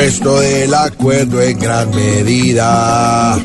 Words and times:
esto 0.00 0.40
del 0.40 0.74
acuerdo 0.74 1.40
en 1.40 1.58
gran 1.58 1.90
medida 1.90 3.38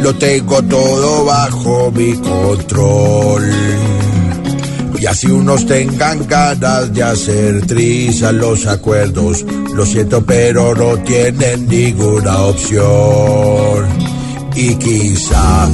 lo 0.00 0.14
tengo 0.14 0.62
todo 0.62 1.24
bajo 1.24 1.90
mi 1.90 2.14
control. 2.14 3.50
Y 4.98 5.06
así 5.06 5.28
unos 5.28 5.66
tengan 5.66 6.26
ganas 6.26 6.92
de 6.92 7.02
hacer 7.02 7.66
trizas 7.66 8.32
los 8.34 8.66
acuerdos, 8.66 9.44
lo 9.74 9.86
siento 9.86 10.24
pero 10.24 10.74
no 10.74 10.96
tienen 10.98 11.68
ninguna 11.68 12.38
opción. 12.42 13.86
Y 14.54 14.74
quizá 14.74 15.68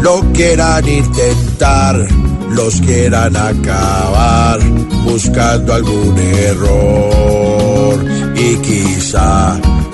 lo 0.00 0.20
quieran 0.32 0.88
intentar, 0.88 2.06
los 2.50 2.80
quieran 2.80 3.36
acabar 3.36 4.60
buscando 5.04 5.74
algún 5.74 6.16
error. 6.18 7.47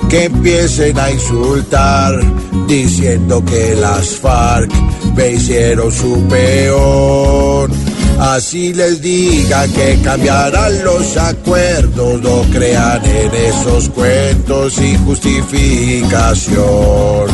Que 0.09 0.25
empiecen 0.25 0.99
a 0.99 1.09
insultar 1.09 2.19
diciendo 2.67 3.41
que 3.45 3.73
las 3.75 4.17
FARC 4.17 4.69
me 5.15 5.31
hicieron 5.31 5.89
su 5.89 6.21
peor. 6.27 7.69
Así 8.19 8.73
les 8.73 9.01
diga 9.01 9.69
que 9.69 10.01
cambiarán 10.03 10.83
los 10.83 11.15
acuerdos, 11.15 12.21
no 12.21 12.41
crean 12.51 13.05
en 13.05 13.33
esos 13.33 13.87
cuentos 13.89 14.73
sin 14.73 14.97
justificación. 15.05 17.29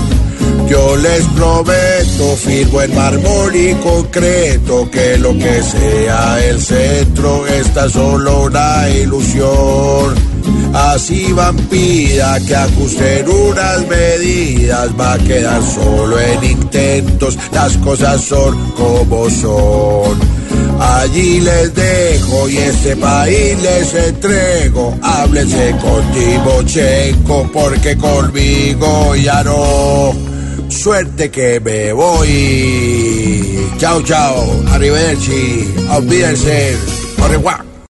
Yo 0.70 0.96
les 0.98 1.24
prometo, 1.36 2.36
firmo 2.38 2.82
en 2.82 2.96
mármol 2.96 3.56
y 3.56 3.74
concreto, 3.76 4.90
que 4.92 5.18
lo 5.18 5.36
que 5.36 5.64
sea 5.64 6.46
el 6.46 6.62
centro 6.62 7.48
está 7.48 7.90
solo 7.90 8.44
una 8.44 8.88
ilusión. 8.90 10.31
Así 10.74 11.34
vampira 11.34 12.40
que 12.48 12.56
ajusten 12.56 13.28
unas 13.28 13.88
medidas 13.88 14.90
va 15.00 15.14
a 15.14 15.18
quedar 15.18 15.62
solo 15.64 16.20
en 16.20 16.44
intentos, 16.44 17.38
las 17.52 17.76
cosas 17.78 18.22
son 18.22 18.72
como 18.72 19.30
son. 19.30 20.20
Allí 20.80 21.42
les 21.42 21.74
dejo 21.76 22.50
y 22.50 22.58
este 22.58 22.96
país 22.96 23.62
les 23.62 23.94
entrego. 23.94 24.98
Háblense 25.02 25.76
con 25.82 26.12
Timochenko 26.12 27.50
porque 27.54 27.98
conmigo 27.98 29.16
ya 29.16 29.44
no. 29.44 30.14
Suerte 30.70 31.30
que 31.30 31.60
me 31.60 31.94
voy. 31.94 33.60
Chao, 33.78 34.02
chao. 34.02 34.64
Arrivederci. 34.72 35.68
Olvídense. 35.90 36.78
Au. 37.20 37.71